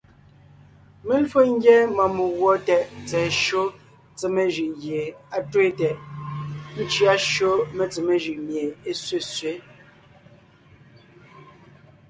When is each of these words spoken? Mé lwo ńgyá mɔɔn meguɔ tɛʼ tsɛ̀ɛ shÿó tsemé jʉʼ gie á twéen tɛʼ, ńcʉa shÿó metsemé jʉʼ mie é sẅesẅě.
Mé 1.05 1.15
lwo 1.27 1.39
ńgyá 1.53 1.77
mɔɔn 1.95 2.11
meguɔ 2.17 2.51
tɛʼ 2.67 2.83
tsɛ̀ɛ 3.07 3.27
shÿó 3.43 3.63
tsemé 4.17 4.43
jʉʼ 4.55 4.71
gie 4.81 5.01
á 5.35 5.37
twéen 5.49 5.71
tɛʼ, 5.79 5.97
ńcʉa 6.81 7.11
shÿó 7.31 7.51
metsemé 7.75 8.13
jʉʼ 8.23 8.39
mie 8.47 8.63
é 8.89 8.91
sẅesẅě. 9.03 9.51